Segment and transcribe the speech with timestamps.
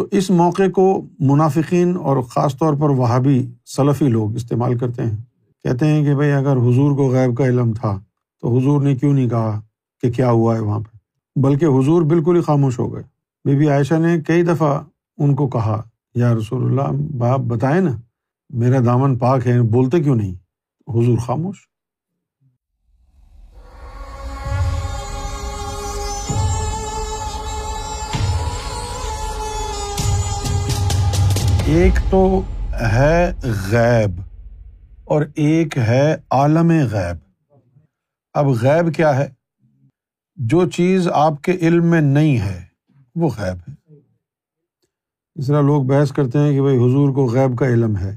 [0.00, 5.16] تو اس موقع کو منافقین اور خاص طور پر وہابی سلفی لوگ استعمال کرتے ہیں۔
[5.64, 8.00] کہتے ہیں کہ بھائی اگر حضور کو غیب کا علم تھا
[8.40, 9.60] تو حضور نے کیوں نہیں کہا
[10.02, 10.96] کہ کیا ہوا ہے وہاں پہ؟
[11.40, 13.02] بلکہ حضور بالکل ہی خاموش ہو گئے۔
[13.44, 14.80] بی بی عائشہ نے کئی دفعہ
[15.18, 15.82] ان کو کہا،
[16.14, 17.90] یا رسول اللہ، باپ بتائیں نا،
[18.50, 20.34] میرا دامن پاک ہے، بولتے کیوں نہیں؟
[20.88, 21.56] حضور خاموش۔
[31.70, 32.42] ایک تو
[32.80, 33.32] ہے
[33.70, 34.20] غیب
[35.04, 37.50] اور ایک ہے عالم غیب۔
[38.34, 39.28] اب غیب کیا ہے؟
[40.36, 42.64] جو چیز آپ کے علم میں نہیں ہے،
[43.14, 43.94] وہ غیب ہے۔
[45.34, 48.16] اس طرح لوگ بحث کرتے ہیں کہ بھائی حضور کو غیب کا علم ہے۔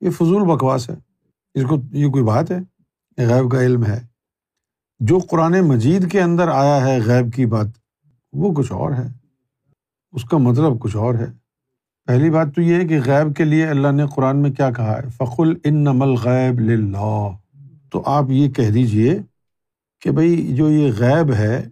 [0.00, 0.94] یہ فضول بکواس ہے۔
[1.54, 2.58] اس کو یہ کوئی بات ہے؟
[3.26, 4.06] غیب کا علم ہے۔
[5.00, 7.66] جو قرآن مجید کے اندر آیا ہے غیب کی بات،
[8.32, 9.08] وہ کچھ اور ہے۔
[10.12, 11.39] اس کا مطلب کچھ اور ہے۔
[12.10, 14.96] پہلی بات تو یہ ہے کہ غیب کے لیے اللہ نے قرآن میں کیا کہا
[14.96, 16.60] ہے؟ فخل ان نمل غیب
[17.92, 19.18] تو آپ یہ کہہ دیجیے
[20.00, 21.68] کہ بھائی جو یہ غیب ہے،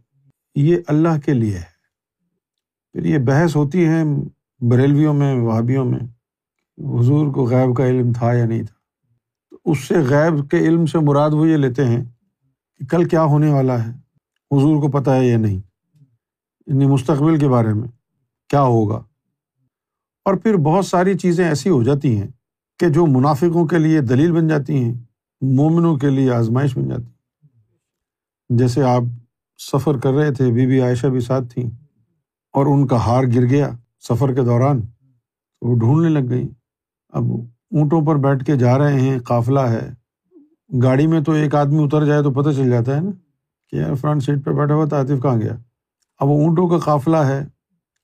[0.54, 1.62] یہ اللہ کے لیے ہے۔
[2.92, 4.02] پھر یہ بحث ہوتی ہے
[4.60, 6.00] بریلویوں میں، وہابیوں میں،
[6.78, 8.74] حضور کو غیب کا علم تھا یا نہیں تھا؟
[9.50, 12.04] تو اس سے غیب کے علم سے مراد وہ یہ لیتے ہیں
[12.78, 13.90] کہ کل کیا ہونے والا ہے؟
[14.50, 15.58] حضور کو پتہ ہے یا نہیں؟
[16.66, 17.88] یعنی مستقبل کے بارے میں
[18.48, 19.02] کیا ہوگا؟
[20.28, 22.26] اور پھر بہت ساری چیزیں ایسی ہو جاتی ہیں
[22.78, 24.94] کہ جو منافقوں کے لیے دلیل بن جاتی ہیں،
[25.42, 29.02] مومنوں کے لیے آزمائش بن جاتی جیسے آپ
[29.60, 31.70] سفر کر رہے تھے، بی بی عائشہ بھی ساتھ تھیں
[32.54, 33.70] اور ان کا ہار گر گیا
[34.08, 36.48] سفر کے دوران، تو وہ ڈھونڈنے لگ گئی
[37.08, 37.24] اب
[37.70, 39.88] اونٹوں پر بیٹھ کے جا رہے ہیں، قافلہ ہے۔
[40.82, 43.10] گاڑی میں تو ایک آدمی اتر جائے تو پتہ چل جاتا ہے نا
[43.68, 45.56] کہ یار فرنٹ سیٹ پہ بیٹھا ہوا عاطف کہاں گیا۔
[46.18, 47.46] اب وہ اونٹوں کا قافلہ ہے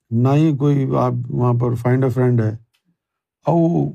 [0.09, 2.49] نہ ہی کوئی آپ وہاں پر فائنڈ اے فرینڈ ہے۔
[3.45, 3.91] اور وہ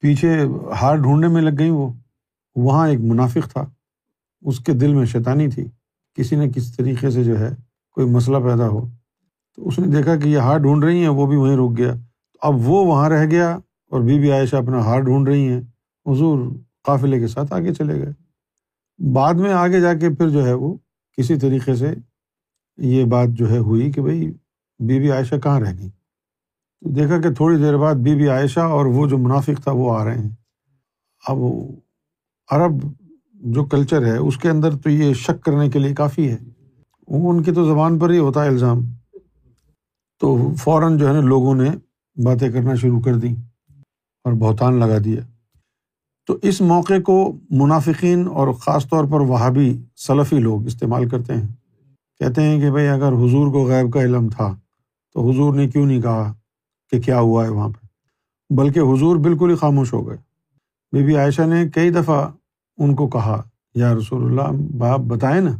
[0.00, 0.44] پیچھے
[0.82, 1.92] ہار ڈھونڈنے میں لگ گئی وہ۔
[2.56, 3.70] وہاں ایک منافق تھا۔
[4.42, 5.66] اس کے دل میں شیطانی تھی۔
[6.14, 7.50] کسی نہ کسی طریقے سے جو ہے
[7.92, 8.88] کوئی مسئلہ پیدا ہو۔
[9.56, 11.92] تو اس نے دیکھا کہ یہ ہار ڈھونڈ رہی ہیں، وہ بھی وہیں رک گیا۔
[12.32, 13.56] تو اب وہ وہاں رہ گیا
[13.90, 15.60] اور بی بی عائشہ اپنا ہار ڈھونڈ رہی ہیں۔
[16.06, 16.50] حضور
[16.82, 18.12] قافلے کے ساتھ آگے چلے گئے۔
[19.12, 20.74] بعد میں آگے جا کے پھر جو ہے وہ
[21.16, 21.94] کسی طریقے سے
[22.76, 24.32] یہ بات جو ہے ہوئی کہ بھائی
[24.80, 25.90] بی بی عائشہ کہاں رہ گئی؟
[26.80, 29.98] تو دیکھا کہ تھوڑی دیر بعد بی بی عائشہ اور وہ جو منافق تھا وہ
[29.98, 30.30] آ رہے ہیں۔
[31.28, 31.36] اب
[32.50, 32.72] عرب
[33.34, 36.36] جو کلچر ہے، اس کے اندر تو یہ شک کرنے کے لیے کافی ہے۔
[37.08, 38.80] وہ ان کی تو زبان پر ہی ہوتا ہے الزام۔
[40.20, 41.70] تو فوراً جو ہے نا، لوگوں نے
[42.22, 43.34] باتیں کرنا شروع کر دیں
[44.24, 45.20] اور بہتان لگا دیا۔
[46.26, 51.48] تو اس موقع کو منافقین اور خاص طور پر وہابی سلفی لوگ استعمال کرتے ہیں۔
[52.18, 54.56] کہتے ہیں کہ بھائی، اگر حضور کو غیب کا علم تھا
[55.14, 56.34] تو حضور نے کیوں نہیں کہا
[56.90, 57.86] کہ کیا ہوا ہے وہاں پہ
[58.54, 60.16] بلکہ حضور بالکل ہی خاموش ہو گئے۔
[60.92, 62.28] بی بی عائشہ نے کئی دفعہ
[62.78, 63.42] ان کو کہا،
[63.74, 65.50] یا رسول اللہ، باپ بتائیں نا،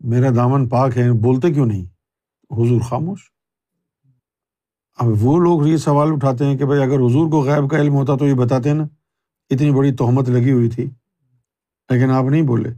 [0.00, 1.84] میرا دامن پاک ہے، بولتے کیوں نہیں؟
[2.50, 3.18] حضور خاموش۔
[4.98, 7.94] اب وہ لوگ یہ سوال اٹھاتے ہیں کہ بھائی، اگر حضور کو غیب کا علم
[7.94, 8.84] ہوتا تو یہ بتاتے نا،
[9.50, 10.90] اتنی بڑی تہمت لگی ہوئی تھی۔
[11.90, 12.70] لیکن آپ نہیں بولے۔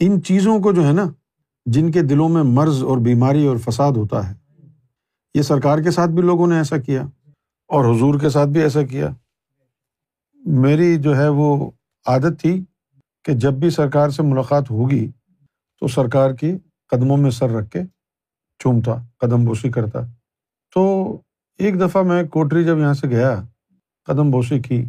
[0.00, 1.04] ان چیزوں کو جو ہے نا،
[1.66, 4.43] جن کے دلوں میں مرض اور بیماری اور فساد ہوتا ہے
[5.34, 7.02] یہ سرکار کے ساتھ بھی لوگوں نے ایسا کیا
[7.68, 9.10] اور حضور کے ساتھ بھی ایسا کیا۔
[10.44, 11.70] میری جو ہے وہ
[12.06, 12.64] عادت تھی
[13.24, 15.10] کہ جب بھی سرکار سے ملاقات ہوگی
[15.80, 16.58] تو سرکار کی
[16.90, 17.80] قدموں میں سر رکھ کے
[18.58, 20.00] چومتا، قدم بوسی کرتا۔
[20.74, 21.16] تو
[21.58, 23.42] ایک دفعہ میں کوٹری جب یہاں سے گیا،
[24.06, 24.84] قدم بوسی کی،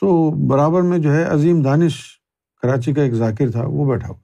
[0.00, 2.20] تو برابر میں جو ہے عظیم دانش
[2.62, 4.18] کراچی کا ایک ذاکر تھا، وہ بیٹھا۔ ہوا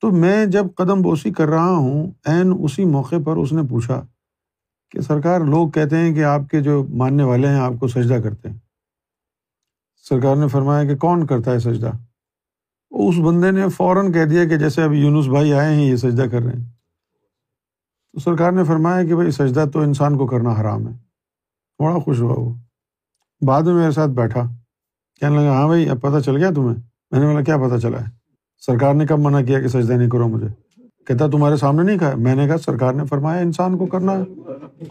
[0.00, 4.06] تو میں جب قدم بوسی کر رہا ہوں، عین اسی موقع پر اس نے پوچھا
[4.90, 8.14] کہ سرکار لوگ کہتے ہیں کہ آپ کے جو ماننے والے ہیں، آپ کو سجدہ
[8.14, 8.58] کرتے ہیں۔
[10.08, 11.90] سرکار نے فرمایا کہ کون کرتا ہے سجدہ؟
[12.90, 16.22] اس بندے نے فوراً کہہ دیا کہ جیسے ابھی یونس بھائی آئے ہیں، یہ سجدہ
[16.22, 16.64] کر رہے ہیں۔
[18.12, 20.92] تو سرکار نے فرمایا کہ بھائی سجدہ تو انسان کو کرنا حرام ہے۔
[21.78, 22.54] بڑا خوش ہوا وہ۔
[23.46, 24.52] بعد میں میرے ساتھ بیٹھا۔
[25.20, 28.00] کہنے لگا ہاں بھائی، اب پتہ چل گیا تمہیں؟ میں نے بولا، کیا پتہ چلا
[28.00, 28.10] ہے؟
[28.58, 30.48] سرکار نے کب منع کیا کہ سجدہ نہیں کرو مجھے؟
[31.06, 34.12] کہتا تمہارے سامنے نہیں کہا؟ میں نے کہا سرکار نے فرمایا انسان کو کرنا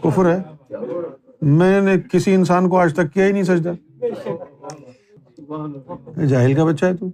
[0.02, 0.42] کفر ہے۔
[1.42, 3.72] میں نے کسی انسان کو آج تک کیا ہی نہیں سجدہ۔
[6.26, 7.10] جاہل کا بچہ ہے تو۔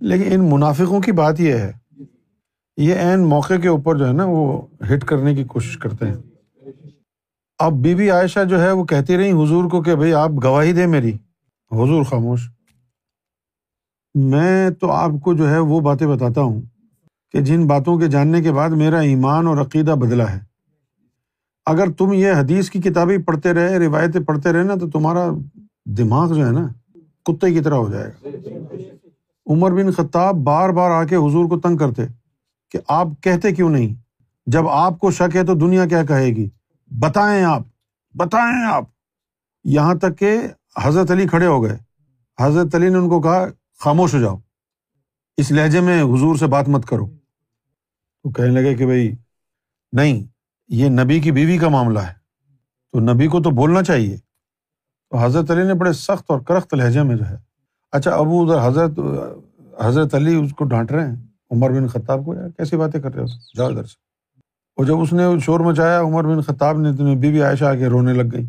[0.00, 1.72] لیکن ان منافقوں کی بات یہ ہے،
[2.76, 6.16] یہ عین موقع کے اوپر جو ہے نا وہ ہٹ کرنے کی کوشش کرتے ہیں۔
[7.58, 10.72] اب بی بی عائشہ جو ہے وہ کہتی رہی حضور کو کہ بھائی آپ گواہی
[10.72, 11.12] دیں میری۔
[11.72, 12.50] حضور خاموش۔
[14.14, 16.62] میں تو آپ کو جو ہے وہ باتیں بتاتا ہوں۔
[17.36, 20.40] کہ جن باتوں کے جاننے کے بعد میرا ایمان اور عقیدہ بدلا ہے۔
[21.66, 25.30] اگر تم یہ حدیث کی کتابیں پڑھتے رہے، روایتیں پڑھتے رہے نا، تو تمہارا
[25.84, 26.68] دماغ جو ہے نا،
[27.24, 28.28] کتے کی طرح ہو جائے گا۔
[29.46, 32.02] عمر بن خطاب بار بار آ کے حضور کو تنگ کرتے
[32.70, 33.94] کہ آپ کہتے کیوں نہیں؟
[34.46, 36.48] جب آپ کو شک ہے تو دنیا کیا کہے گی؟
[36.98, 37.62] بتائیں آپ
[38.14, 38.84] بتائیں آپ۔
[39.64, 40.38] یہاں تک کہ
[40.82, 41.78] حضرت علی کھڑے ہو گئے۔
[42.40, 43.46] حضرت علی نے ان کو کہا،
[43.80, 44.36] خاموش ہو جاؤ۔
[45.36, 47.06] اس لہجے میں حضور سے بات مت کرو۔
[48.26, 49.12] تو کہنے لگے کہ بھائی،
[49.92, 50.24] نہیں،
[50.68, 52.12] یہ نبی کی بیوی کا معاملہ ہے۔
[52.92, 54.16] تو نبی کو تو بولنا چاہیے۔
[55.10, 57.36] تو حضرت علی نے بڑے سخت اور کرخت لہجے میں جو ہے
[57.92, 59.00] اچھا ابو ادھر حضرت
[59.80, 61.16] حضرت علی اس کو ڈانٹ رہے ہیں۔
[61.50, 63.26] عمر بن خطاب کو، یار، کیسی باتیں کر رہے ہو؟
[63.56, 63.94] جاؤ ادھر سے۔
[64.76, 67.86] اور جب اس نے شور مچایا، عمر بن خطاب نے تو بیوی عائشہ آ کے
[67.86, 68.46] رونے لگ گئی۔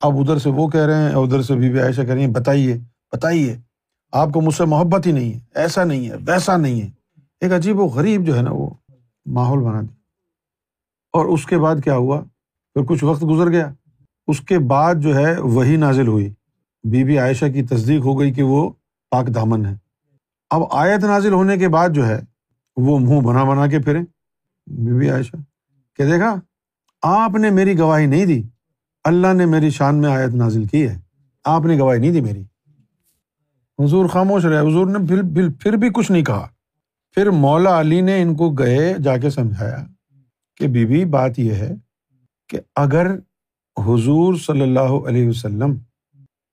[0.00, 2.78] اب ادھر سے وہ کہہ رہے ہیں، ادھر سے بیوی عائشہ کہہ رہی ہیں، بتائیے
[3.12, 3.56] بتائیے،
[4.12, 6.97] آپ کو مجھ سے محبت ہی نہیں ہے، ایسا نہیں ہے، ویسا نہیں ہے۔
[7.40, 8.70] ایک عجیب و غریب جو ہے نا وہ
[9.26, 9.96] ماحول بنا دیا۔
[11.12, 12.20] اور اس کے بعد کیا ہوا؟
[12.74, 13.72] پھر کچھ وقت گزر گیا۔
[14.26, 16.34] اس کے بعد جو ہے وہی نازل ہوئی۔
[16.84, 18.70] بی بی عائشہ کی تصدیق ہو گئی کہ وہ
[19.10, 19.76] پاک دامن ہے۔
[20.50, 22.20] اب آیت نازل ہونے کے بعد جو ہے
[22.76, 23.98] وہ منہ بنا بنا کے پھرے
[24.66, 25.36] بی بی عائشہ
[25.96, 26.34] کہ دیکھا،
[27.02, 28.42] آپ نے میری گواہی نہیں دی۔
[29.04, 30.98] اللہ نے میری شان میں آیت نازل کی ہے۔
[31.44, 32.42] آپ نے گواہی نہیں دی میری۔
[33.84, 35.22] حضور خاموش رہے۔ حضور نے پھر
[35.60, 36.48] پھر بھی کچھ نہیں کہا۔
[37.18, 39.86] پھر مولا علی نے ان کو گئے جا کے سمجھایا
[40.56, 41.70] کہ بی بی بات یہ ہے
[42.48, 43.06] کہ اگر
[43.86, 45.78] حضور صلی اللہ علیہ وسلم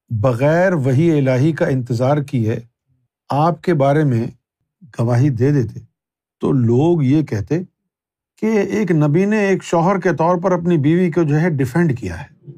[0.09, 2.55] بغیر وہی الہی کا انتظار کیے،
[3.29, 4.27] آپ کے بارے میں
[4.99, 5.79] گواہی دے دیتے،
[6.39, 7.59] تو لوگ یہ کہتے
[8.41, 11.99] کہ ایک نبی نے ایک شوہر کے طور پر اپنی بیوی کو جو ہے ڈیفینڈ
[11.99, 12.51] کیا ہے۔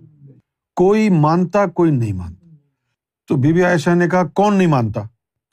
[0.76, 2.48] کوئی مانتا، کوئی نہیں مانتا۔
[3.28, 5.02] تو بی بی عائشہ نے کہا، کون نہیں مانتا؟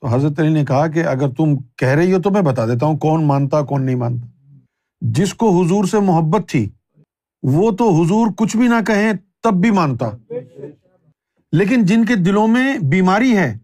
[0.05, 2.87] تو حضرت علی نے کہا کہ اگر تم کہہ رہی ہو تو میں بتا دیتا
[2.87, 4.27] ہوں کون مانتا کون نہیں مانتا۔
[5.01, 6.69] جس کو حضور سے محبت تھی،
[7.43, 9.13] وہ تو حضور کچھ بھی نہ کہیں
[9.43, 10.11] تب بھی مانتا۔
[11.53, 13.59] لیکن جن کے دلوں میں بیماری ہے،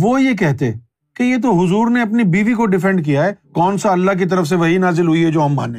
[0.00, 0.72] وہ یہ کہتے
[1.14, 4.24] کہ یہ تو حضور نے اپنی بیوی کو ڈیفینڈ کیا ہے۔ کون سا اللہ کی
[4.24, 5.78] طرف سے وہی نازل ہوئی ہے جو ہم مانے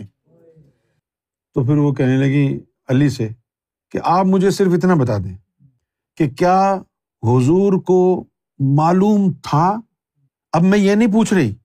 [1.54, 3.30] تو پھر وہ کہنے لگی علی سے
[3.92, 5.38] کہ آپ مجھے صرف اتنا بتا دیں
[6.18, 6.74] کہ کیا
[7.24, 8.24] حضور کو
[8.60, 9.76] معلوم تھا۔
[10.54, 11.56] اب میں یہ نہیں پوچھ رہی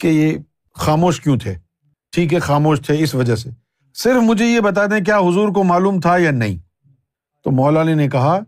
[0.00, 0.38] کہ یہ
[0.74, 1.54] خاموش کیوں تھے۔
[2.12, 3.50] ٹھیک ہے، خاموش تھے اس وجہ سے۔
[3.94, 6.58] صرف مجھے یہ بتا دیں کیا حضور کو معلوم تھا یا نہیں۔
[7.44, 8.38] تو مولا علی نے کہا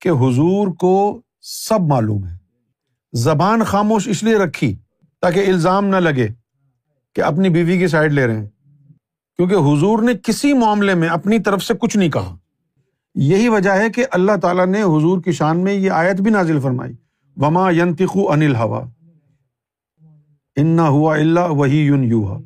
[0.00, 2.36] کہ حضور کو سب معلوم ہے۔
[3.12, 4.76] زبان خاموش اس لیے رکھی
[5.20, 6.28] تاکہ الزام نہ لگے
[7.14, 8.48] کہ اپنی بیوی کی سائڈ لے رہے ہیں۔
[9.36, 12.36] کیونکہ حضور نے کسی معاملے میں اپنی طرف سے کچھ نہیں کہا۔
[13.14, 16.60] یہی وجہ ہے کہ اللہ تعالیٰ نے حضور کی شان میں یہ آیت بھی نازل
[16.60, 16.92] فرمائی۔
[17.36, 18.84] وما ینتخو انل ہوا
[20.56, 22.38] انا ہوا اللہ وہی یون یو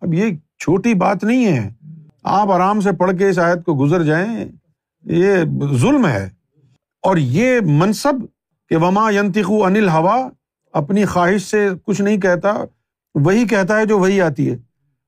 [0.00, 0.24] اب یہ
[0.58, 1.70] چھوٹی بات نہیں ہے۔
[2.24, 4.44] آپ آرام سے پڑھ کے اس آیت کو گزر جائیں،
[5.04, 5.34] یہ
[5.76, 6.30] ظلم ہے۔
[7.02, 8.14] اور یہ منصب
[8.68, 10.28] کہ وما ینتخو انل ہوا
[10.72, 12.64] اپنی خواہش سے کچھ نہیں کہتا،
[13.14, 14.56] وہی کہتا ہے جو وہی آتی ہے۔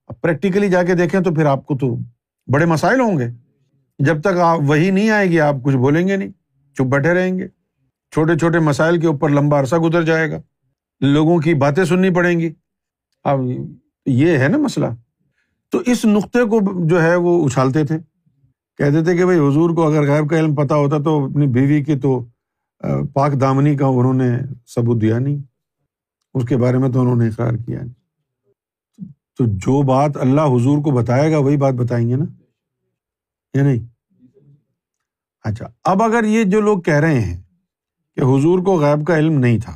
[0.07, 1.97] اب پریکٹیکلی جا کے دیکھیں تو پھر آپ کو تو
[2.47, 3.27] بڑے مسائل ہوں گے۔
[3.99, 6.29] جب تک آپ، وہی نہیں آئے گی، آپ کچھ بولیں گے نہیں،
[6.73, 7.47] چپ بیٹھے رہیں گے۔
[8.11, 10.41] چھوٹے چھوٹے مسائل کے اوپر لمبا عرصہ گزر جائے گا۔
[11.01, 12.53] لوگوں کی باتیں سننی پڑیں گی۔
[13.23, 13.39] اب
[14.05, 14.85] یہ ہے نا مسئلہ۔
[15.71, 17.97] تو اس نقطے کو جو ہے وہ اچھالتے تھے۔
[18.77, 21.83] کہتے تھے کہ بھائی حضور کو اگر غائب کا علم پتہ ہوتا تو اپنی بیوی
[21.83, 22.25] کی تو
[23.13, 24.37] پاک دامنی کا انہوں نے
[24.67, 25.37] ثبوت دیا نہیں۔
[26.33, 27.93] اس کے بارے میں تو انہوں نے اقرار کیا نہیں۔
[29.37, 32.25] تو جو بات اللہ حضور کو بتائے گا وہی بات بتائیں گے نا۔
[33.53, 33.79] یا نہیں؟
[35.43, 37.40] اچھا اب اگر یہ جو لوگ کہہ رہے ہیں
[38.21, 39.73] کہ حضور کو غیب کا علم نہیں تھا۔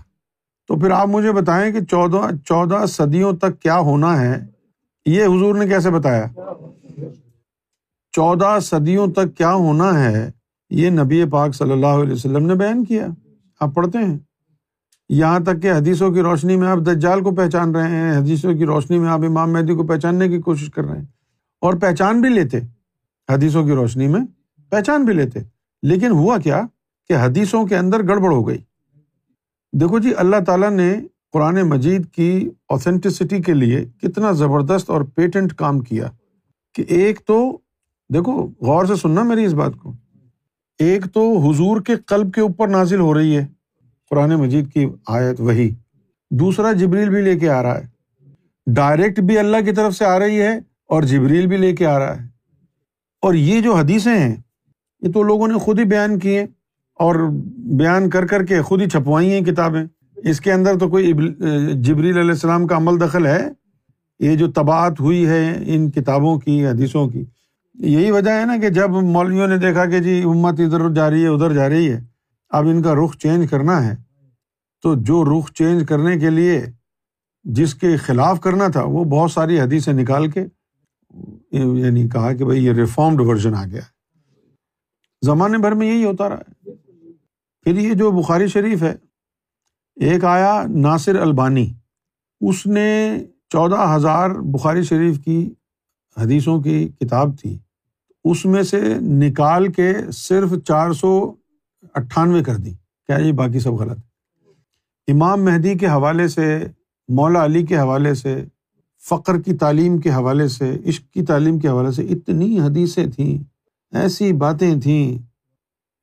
[0.67, 4.45] تو پھر آپ مجھے بتائیں کہ چودہ چودہ صدیوں تک کیا ہونا ہے؟
[5.05, 6.25] یہ حضور نے کیسے بتایا؟
[8.11, 10.31] چودہ صدیوں تک کیا ہونا ہے؟
[10.69, 13.07] یہ نبی پاک صلی اللہ علیہ وسلم نے بیان کیا۔
[13.59, 14.17] آپ پڑھتے ہیں۔
[15.09, 18.65] یہاں تک کہ حدیثوں کی روشنی میں آپ دجال کو پہچان رہے ہیں، حدیثوں کی
[18.65, 21.05] روشنی میں آپ امام مہدی کو پہچاننے کی کوشش کر رہے ہیں۔
[21.61, 22.59] اور پہچان بھی لیتے،
[23.29, 24.21] حدیثوں کی روشنی میں
[24.69, 25.39] پہچان بھی لیتے۔
[25.83, 26.61] لیکن ہوا کیا؟
[27.07, 28.57] کہ حدیثوں کے اندر گڑبڑ ہو گئی۔
[29.73, 30.95] دیکھو جی اللہ تعالیٰ نے
[31.33, 36.11] قرآن مجید کی اوتھینٹسٹی کے لیے کتنا زبردست اور پیٹنٹ کام کیا
[36.73, 37.57] کہ ایک تو،
[38.13, 39.93] دیکھو، غور سے سننا میری اس بات کو۔
[40.79, 43.47] ایک تو حضور کے قلب کے اوپر نازل ہو رہی ہے،
[44.09, 45.75] قرآن مجید کی آیت وہی۔
[46.31, 47.87] دوسرا، جبریل بھی لے کے آ رہا ہے۔
[48.67, 50.57] ڈائریکٹ بھی اللہ کی طرف سے آ رہی ہے
[50.87, 52.27] اور جبریل بھی لے کے آ رہا ہے۔
[53.21, 54.35] اور یہ جو حدیثیں ہیں،
[55.01, 56.45] یہ تو لوگوں نے خود ہی بیان کی ہیں۔
[56.95, 57.15] اور
[57.77, 59.85] بیان کر کر کے خود ہی چھپوائی ہیں کتابیں۔
[60.17, 61.11] اس کے اندر تو کوئی
[61.81, 63.47] جبریل علیہ السلام کا عمل دخل ہے۔
[64.19, 67.25] یہ جو تباہت ہوئی ہے ان کتابوں کی، حدیثوں کی،
[67.73, 71.23] یہی وجہ ہے نا کہ جب مولویوں نے دیکھا کہ جی امت ادھر جا رہی
[71.23, 71.99] ہے، ادھر جا رہی ہے،
[72.49, 73.95] اب ان کا رخ چینج کرنا ہے۔
[74.83, 76.65] تو جو رخ چینج کرنے کے لیے
[77.43, 80.45] جس کے خلاف کرنا تھا، وہ بہت ساری حدیثیں نکال کے
[81.51, 83.81] یعنی کہا کہ بھائی یہ ریفارمڈ ورژن آ گیا۔
[85.25, 86.54] زمانے بھر میں یہی ہوتا رہا ہے۔
[87.65, 88.93] پھر یہ جو بخاری شریف ہے،
[89.97, 91.73] ایک آیا ناصر البانی،
[92.41, 93.19] اس نے
[93.49, 95.53] چودہ ہزار بخاری شریف کی
[96.17, 97.57] حدیثوں کی کتاب تھی،
[98.25, 101.33] اس میں سے نکال کے صرف چار سو
[101.95, 102.73] اٹھانوے کر دی۔
[103.07, 103.97] کیا یہ باقی سب غلط
[105.07, 106.65] امام مہدی کے حوالے سے،
[107.09, 108.45] مولا علی کے حوالے سے،
[109.03, 113.37] فقر کی تعلیم کے حوالے سے، عشق کی تعلیم کے حوالے سے اتنی حدیثیں تھیں،
[113.93, 115.34] ایسی باتیں تھیں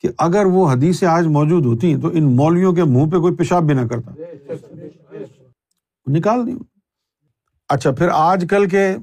[0.02, 3.62] کہ اگر وہ حدیثیں آج موجود ہوتی تو ان مولویوں کے منہ پہ کوئی پیشاب
[3.62, 4.12] بھی نہ کرتا۔
[6.06, 6.52] نکال دی۔
[7.68, 8.96] اچھا پھر آج کل کے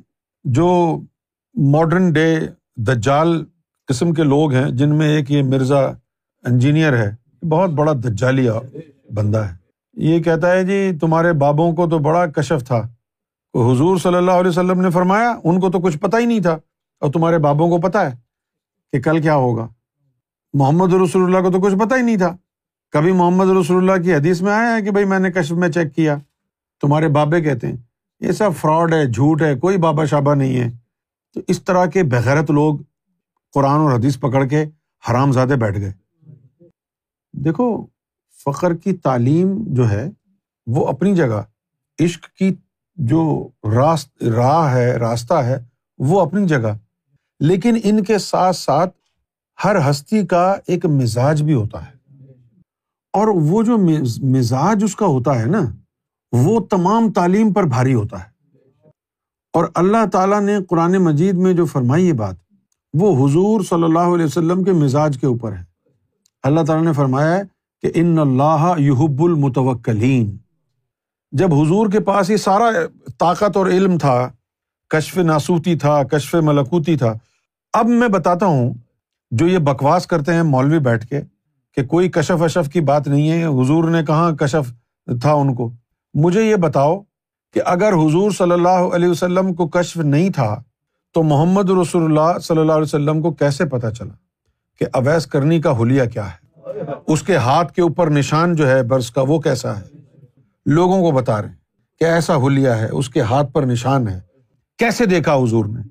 [0.44, 1.00] جو
[1.56, 2.40] ماڈرن ڈے
[2.76, 3.46] دجال
[3.88, 5.80] قسم کے لوگ ہیں، جن میں ایک یہ مرزا
[6.44, 7.16] انجینئر ہے،
[7.46, 8.54] بہت بڑا دجالیا
[9.16, 9.56] بندہ ہے۔
[9.94, 12.78] یہ کہتا ہے جی تمہارے بابوں کو تو بڑا کشف تھا۔
[13.56, 16.58] حضور صلی اللہ علیہ وسلم نے فرمایا، ان کو تو کچھ پتا ہی نہیں تھا،
[17.00, 18.16] اور تمہارے بابوں کو پتا ہے
[18.94, 19.68] کہ کل کیا ہوگا۔
[20.54, 22.38] محمد رسول اللہ کو تو کچھ پتا ہی نہیں تھا۔
[22.92, 25.70] کبھی محمد رسول اللہ کی حدیث میں آیا ہے کہ بھائی میں نے کشف میں
[25.70, 26.18] چیک کیا؟
[26.82, 27.78] تمہارے بابے کہتے ہیں۔
[28.20, 30.72] یہ سب فراڈ ہے، جھوٹ ہے، کوئی بابا شابا نہیں ہے۔
[31.34, 32.80] تو اس طرح کے بغیرت لوگ
[33.54, 34.66] قرآن اور حدیث پکڑ کے
[35.10, 35.94] حرام زادے بیٹھ گئے۔
[37.34, 37.86] دیکھو
[38.46, 40.10] فخر کی تعلیم جو ہے،
[40.68, 41.42] وہ اپنی جگہ،
[42.00, 42.56] عشق کی
[42.96, 45.58] جو راست، راہ ہے، راستہ ہے،
[45.98, 46.78] وہ اپنی جگہ۔
[47.40, 48.99] لیکن ان کے ساتھ ساتھ
[49.64, 52.00] ہر ہستی کا ایک مزاج بھی ہوتا ہے۔
[53.14, 53.78] اور وہ جو
[54.24, 55.62] مزاج اس کا ہوتا ہے نا،
[56.32, 58.30] وہ تمام تعلیم پر بھاری ہوتا ہے۔
[59.54, 62.36] اور اللہ تعالیٰ نے قرآن مجید میں جو فرمائی یہ بات،
[62.94, 65.64] وہ حضور صلی اللہ علیہ وسلم کے مزاج کے اوپر ہے۔
[66.44, 67.42] اللہ تعالیٰ نے فرمایا ہے
[67.82, 70.38] کہ ان اللہ یحب المتوکلین۔
[71.32, 72.66] جب حضور کے پاس یہ سارا
[73.20, 74.32] طاقت اور علم تھا،
[74.90, 77.14] کشف ناسوتی تھا، کشف ملکوتی تھا،
[77.74, 78.74] اب میں بتاتا ہوں
[79.32, 81.22] جو یہ بکواس کرتے ہیں مولوی بیٹھ کے
[81.76, 84.74] کہ کوئی کشف اشف کی بات نہیں ہے، حضور نے کہاں کشف
[85.22, 85.72] تھا ان کو؟
[86.14, 87.02] مجھے یہ بتاؤ
[87.54, 90.64] کہ اگر حضور صلی اللہ علیہ وسلم کو کشف نہیں تھا،
[91.14, 94.14] تو محمد رسول اللہ صلی اللہ علیہ وسلم کو کیسے پتا چلا
[94.80, 96.50] کہ اویس کرنی کا حلیہ کیا ہے؟
[97.08, 99.84] اس کے ہاتھ کے اوپر نشان جو ہے برس کا وہ کیسا ہے؟
[100.66, 101.56] لوگوں کو بتا رہے ہیں
[102.00, 104.20] کہ ایسا حلیہ ہے، اس کے ہاتھ پر نشان ہے۔
[104.78, 105.82] کیسے دیکھا حضور نے؟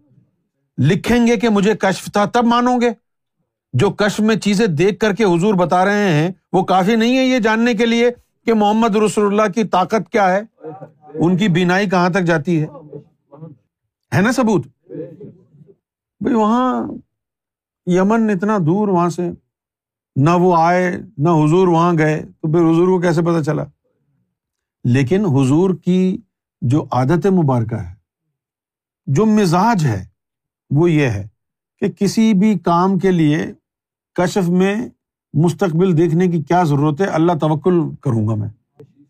[0.79, 2.91] لکھیں گے کہ مجھے کشف تھا، تب مانو گے۔
[3.73, 7.25] جو کشف میں چیزیں دیکھ کر کے حضور بتا رہے ہیں، وہ کافی نہیں ہے
[7.25, 8.11] یہ جاننے کے لیے
[8.47, 10.41] کہ محمد رسول اللہ کی طاقت کیا ہے۔
[11.15, 12.67] ان کی بینائی کہاں تک جاتی ہے؟
[14.21, 14.67] نا ثبوت؟
[16.21, 16.87] بھائی وہاں
[17.87, 19.31] یمن اتنا دور وہاں سے،
[20.17, 23.65] نہ وہ آئے، نہ حضور وہاں گئے، تو پھر حضور کو کیسے پتا چلا؟
[24.85, 26.17] لیکن حضور کی
[26.61, 27.95] جو عادت مبارکہ ہے،
[29.07, 30.05] جو مزاج ہے،
[30.71, 31.27] وہ یہ ہے
[31.79, 33.39] کہ کسی بھی کام کے لیے
[34.15, 34.89] کشف میں
[35.35, 38.49] مستقبل دیکھنے کی کیا ضرورت ہے، اللہ توکل کروں گا میں۔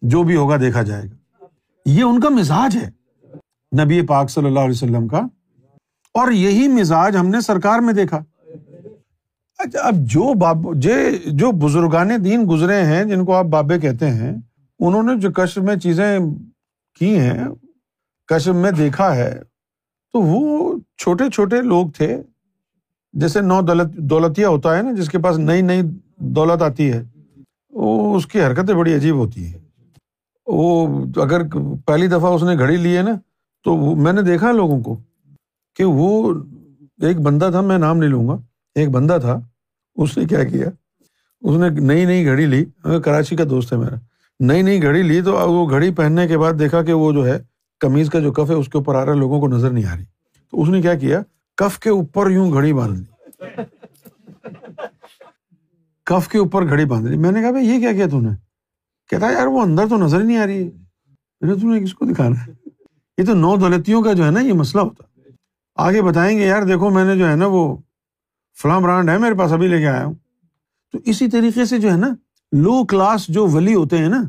[0.02, 1.44] جو بھی ہوگا دیکھا جائے گا۔
[1.87, 2.90] یہ ان کا مزاج ہے
[3.84, 5.18] نبی پاک صلی اللہ علیہ وسلم کا۔
[6.14, 8.25] اور یہی مزاج ہم نے سرکار میں دیکھا۔
[9.58, 10.56] اچھا اب جو باب
[11.26, 14.37] جو بزرگان دین گزرے ہیں، جن کو آپ بابے کہتے ہیں،
[14.78, 16.18] انہوں نے جو کشف میں چیزیں
[16.98, 17.44] کی ہیں،
[18.26, 19.42] کشف میں دیکھا ہے،
[20.12, 22.22] تو وہ چھوٹے چھوٹے لوگ تھے۔
[23.12, 25.83] جیسے نو دولت دولتیا ہوتا ہے نا، جس کے پاس نئی نئی
[26.17, 27.03] دولت آتی ہے،
[27.71, 29.59] وہ اس کی حرکتیں بڑی عجیب ہوتی ہیں۔
[30.47, 31.43] وہ اگر
[31.87, 33.11] پہلی دفعہ اس نے گھڑی لی ہے نا،
[33.65, 34.97] تو میں نے دیکھا لوگوں کو
[35.77, 36.35] کہ وہ
[37.03, 38.37] ایک بندہ تھا، میں نام نہیں لوں گا،
[38.75, 39.41] ایک بندہ تھا،
[39.97, 40.69] اس نے کیا کیا؟
[41.43, 42.65] اس نے نئی نئی گھڑی لی۔
[43.05, 43.97] کراچی کا دوست ہے میرا۔
[44.41, 47.43] نئی نئی گھڑی لی تو وہ گھڑی پہننے کے بعد دیکھا کہ وہ جو ہے
[47.81, 49.85] کمیز کا جو کف ہے، اس کے اوپر آ رہا ہے، لوگوں کو نظر نہیں
[49.85, 50.05] آ رہی۔
[50.50, 51.23] تو اس نے کیا کیا؟
[51.59, 53.05] کف کے اوپر یوں گھڑی باندھ لی۔
[56.05, 58.29] کف کے اوپر گھڑی باندھ لی۔ میں نے کہا بھائی یہ کیا کیا تم نے؟
[59.11, 60.71] کہتا یار وہ اندر تو نظر ہی نہیں آ رہی ہے۔
[61.41, 62.69] میں نے کس کو دکھانا ہے؟
[63.19, 65.03] یہ تو نو دولتیوں کا جو ہے نا یہ مسئلہ ہوتا
[65.75, 67.77] آگے بتائیں گے یار دیکھو میں نے جو ہے نا وہ
[68.62, 70.15] فلاں برانڈ ہے میرے پاس ابھی لے کے آیا ہوں۔
[70.93, 72.09] تو اسی طریقے سے جو ہے نا
[72.53, 74.23] لو کلاس جو ولی ہوتے ہیں نا،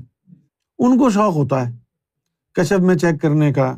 [0.79, 1.77] ان کو شوق ہوتا ہے۔
[2.53, 3.75] کشب میں چیک کرنے کا۔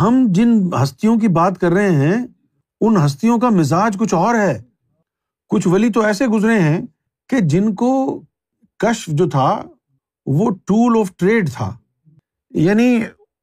[0.00, 2.26] ہم جن ہستیوں کی بات کر رہے ہیں،
[2.80, 4.62] ان ہستیوں کا مزاج کچھ اور ہے۔
[5.48, 6.86] کچھ ولی تو ایسے گزرے ہیں
[7.28, 8.22] کہ جن کو
[8.78, 9.62] کشف جو تھا،
[10.26, 11.76] وہ ٹول آف ٹریڈ تھا۔
[12.50, 13.00] یعنی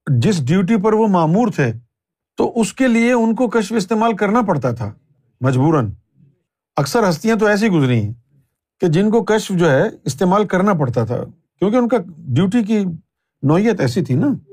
[0.07, 1.73] جس ڈیوٹی پر وہ معمور تھے،
[2.37, 4.93] تو اس کے لیے ان کو کشف استعمال کرنا پڑتا تھا۔
[5.41, 5.89] مجبوراً۔
[6.75, 8.13] اکثر ہستیاں تو ایسی گزری ہیں
[8.79, 11.23] کہ جن کو کشف جو ہے، استعمال کرنا پڑتا تھا۔
[11.59, 12.85] کیونکہ ان کا ڈیوٹی کی
[13.43, 14.52] نوعیت ایسی تھی نا۔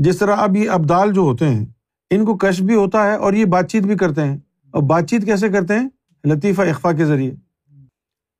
[0.00, 1.66] جس طرح اب یہ ابدال جو ہوتے ہیں،
[2.10, 4.38] ان کو کشف بھی ہوتا ہے اور یہ بات چیت بھی کرتے ہیں۔
[4.70, 5.88] اور بات چیت کیسے کرتے ہیں؟
[6.24, 7.34] لطیفہ اخفا کے ذریعے۔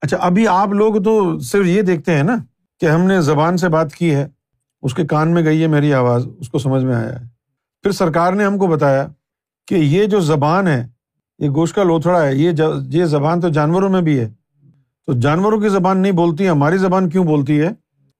[0.02, 2.36] اچھا ابھی آپ لوگ تو صرف یہ دیکھتے ہیں نا
[2.80, 4.28] کہ ہم نے زبان سے بات کی ہے،
[4.82, 7.26] اس کے کان میں گئی ہے میری آواز، اس کو سمجھ میں آیا ہے۔
[7.82, 9.08] پھر سرکار نے ہم کو بتایا
[9.66, 10.86] کہ یہ جو زبان ہے،
[11.38, 12.52] یہ گوشت کا لوتھڑا ہے، یہ
[12.88, 14.30] یہ زبان تو جانوروں میں بھی ہے۔
[15.06, 17.70] تو جانوروں کی زبان نہیں بولتی، ہماری زبان کیوں بولتی ہے؟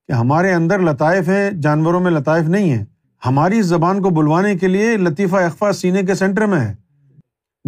[0.07, 2.85] کہ ہمارے اندر لطائف ہے جانوروں میں لطائف نہیں ہے
[3.27, 6.75] ہماری زبان کو بلوانے کے لیے لطیفہ اخفا سینے کے سینٹر میں ہے۔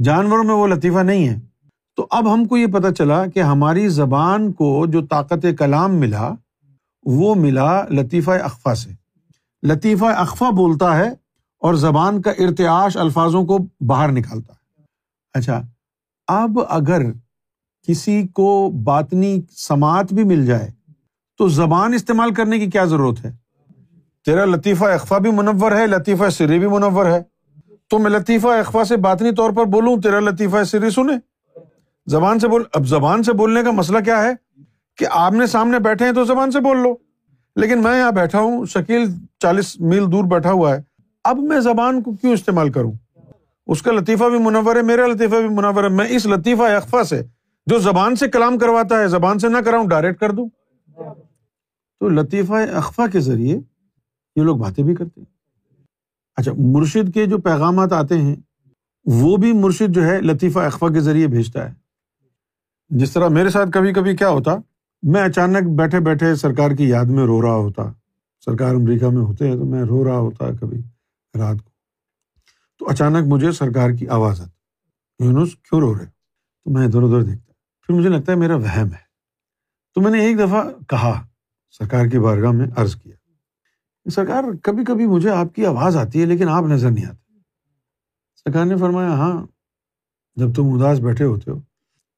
[0.03, 1.41] جانوروں میں وہ لطیفہ نہیں ہے۔
[1.97, 6.31] تو اب ہم کو یہ پتا چلا کہ ہماری زبان کو جو طاقت کلام ملا،
[7.03, 8.91] وہ ملا لطیفہ اخفا سے۔
[9.63, 11.09] لطیفہ اخفا بولتا ہے
[11.59, 14.83] اور زبان کا ارتعاش الفاظوں کو باہر نکالتا ہے۔
[15.35, 15.63] اچھا
[16.27, 17.03] اب اگر
[17.89, 20.71] کسی کو باطنی سماعت بھی مل جائے،
[21.39, 23.42] تو زبان استعمال کرنے کی کیا ضرورت ہے؟
[24.25, 27.23] تیرا لطیفہ اخفا بھی منور ہے، لطیفہ سری بھی منور ہے۔
[27.89, 31.13] تو میں لطیفہ اخفا سے باطنی طور پر بولوں، تیرا لطیفہ سری سنے۔
[32.07, 34.63] زبان سے بول، اب زبان سے بولنے کا مسئلہ کیا ہے؟
[34.97, 36.95] کہ آپ نے سامنے بیٹھے ہیں تو زبان سے بول لو۔
[37.57, 39.05] لیکن میں یہاں بیٹھا ہوں، شکیل
[39.39, 40.83] چالیس میل دور بیٹھا ہوا ہے۔
[41.25, 42.93] اب میں زبان کو کیوں استعمال کروں؟
[43.67, 47.05] اس کا لطیفہ بھی منور ہے، میرا لطیفہ بھی منور ہے۔ میں اس لطیفہ اخفا
[47.05, 47.23] سے،
[47.67, 50.49] جو زبان سے کلام کرواتا ہے، زبان سے نہ کراؤں، ڈائریکٹ کر دوں۔
[52.01, 53.61] تو لطیفہ اخفا کے ذریعے
[54.37, 55.33] یہ لوگ باتیں بھی کرتے ہیں۔
[56.37, 58.37] اچھا مرشد کے جو پیغامات آتے ہیں،
[59.05, 61.75] وہ بھی مرشد جو ہے لطیفہ اخفا کے ذریعے بھیجتا ہے۔
[62.89, 64.57] جس طرح میرے ساتھ کبھی کبھی کیا ہوتا،
[65.03, 67.83] میں اچانک بیٹھے بیٹھے سرکار کی یاد میں رو رہا ہوتا۔
[68.45, 70.79] سرکار امریکہ میں ہوتے ہیں تو میں رو رہا ہوتا کبھی
[71.39, 71.71] رات کو۔
[72.79, 76.07] تو اچانک مجھے سرکار کی آواز آتی، یونس کیوں رو رہے؟
[76.65, 77.53] تو میں ادھر ادھر دیکھتا۔
[77.87, 79.13] پھر مجھے لگتا ہے میرا وہم ہے۔
[79.95, 81.27] تو میں نے ایک دفعہ کہا،
[81.71, 83.22] سرکار کی بارگاہ میں عرض کیا۔
[84.07, 87.39] سرکار، کبھی کبھی مجھے آپ کی آواز آتی ہے لیکن آپ نظر نہیں آتے
[88.37, 89.47] سرکار نے فرمایا ہاں
[90.37, 91.59] جب تم اداس بیٹھے ہوتے ہو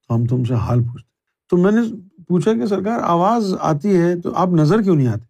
[0.07, 1.09] تو ہم تم سے حال پوچھتے
[1.49, 1.81] تو میں نے
[2.27, 5.25] پوچھا کہ سرکار، آواز آتی ہے تو آپ نظر کیوں نہیں آتے؟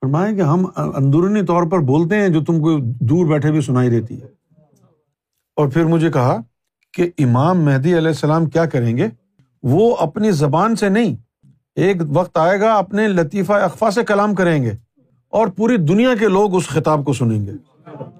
[0.00, 3.90] فرمایا کہ ہم اندرونی طور پر بولتے ہیں جو تم کو دور بیٹھے بھی سنائی
[3.90, 4.26] دیتی ہے۔
[5.56, 6.36] اور پھر مجھے کہا
[6.92, 9.08] کہ امام مہدی علیہ السلام کیا کریں گے؟
[9.62, 11.16] وہ اپنی زبان سے نہیں،
[11.74, 14.72] ایک وقت آئے گا، اپنے لطیفہ اقفا سے کلام کریں گے۔
[15.36, 17.52] اور پوری دنیا کے لوگ اس خطاب کو سنیں گے۔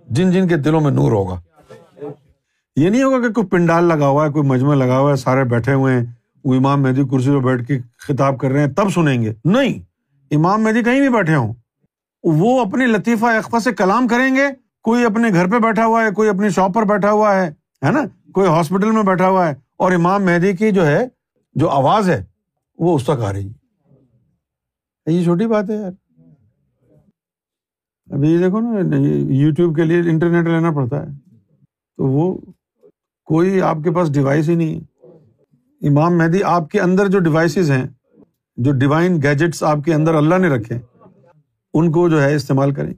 [0.09, 1.41] جن جن کے دلوں میں نور ہوگا۔
[2.77, 5.45] یہ نہیں ہوگا کہ کوئی پنڈال لگا ہوا ہے، کوئی مجمع لگا ہوا ہے، سارے
[5.45, 6.05] بیٹھے ہوئے ہیں،
[6.45, 9.79] وہ امام مہدی کرسی پہ بیٹھ کے خطاب کر رہے ہیں، تب سنیں گے۔ نہیں،
[10.35, 11.55] امام مہدی کہیں بھی بیٹھے ہوں۔
[12.25, 14.47] وہ اپنے لطیفہ اقفا سے کلام کریں گے۔
[14.83, 17.51] کوئی اپنے گھر پہ بیٹھا ہوا ہے، کوئی اپنی شاپ پر بیٹھا ہوا ہے
[17.85, 21.09] ہے نا؟ کوئی ہاسپٹل میں بیٹھا ہوا ہے۔ اور امام مہدی کی جو ہے،
[21.55, 22.25] جو آواز ہے،
[22.79, 23.67] وہ اس تک آ رہی ہے۔
[25.07, 26.06] یہ چھوٹی بات ہے یار۔
[28.11, 28.97] ابھی یہ دیکھو نا،
[29.35, 31.13] یوٹیوب کے لیے انٹرنیٹ لینا پڑتا ہے۔
[31.97, 32.39] تو وہ
[33.25, 35.09] کوئی آپ کے پاس ڈیوائس ہی نہیں ہے۔
[35.89, 37.87] امام مہدی آپ کے اندر جو ڈیوائسیز ہیں،
[38.57, 40.79] جو ڈیوائن گیجٹس آپ کے اندر اللہ نے رکھے،
[41.75, 42.95] ان کو جو ہے استعمال کریں۔